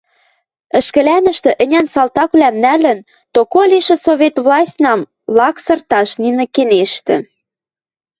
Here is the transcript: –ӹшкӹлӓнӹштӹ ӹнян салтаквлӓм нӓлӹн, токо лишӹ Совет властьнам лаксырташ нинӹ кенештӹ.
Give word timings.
–ӹшкӹлӓнӹштӹ 0.79 1.51
ӹнян 1.63 1.87
салтаквлӓм 1.93 2.55
нӓлӹн, 2.63 2.99
токо 3.33 3.61
лишӹ 3.71 3.95
Совет 4.05 4.35
властьнам 4.45 4.99
лаксырташ 5.37 6.09
нинӹ 6.21 6.45
кенештӹ. 6.55 7.15